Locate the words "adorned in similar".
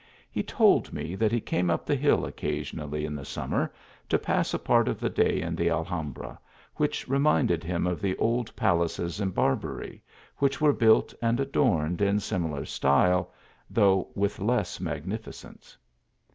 11.39-12.65